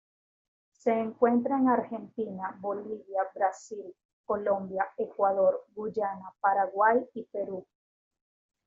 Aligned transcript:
Se 0.71 0.91
encuentra 0.91 1.59
en 1.59 1.69
Argentina, 1.69 2.57
Bolivia, 2.59 3.21
Brasil, 3.35 3.93
Colombia, 4.25 4.83
Ecuador, 4.97 5.63
Guyana, 5.75 6.33
Paraguay 6.41 7.07
y 7.13 7.25
Perú. 7.25 7.67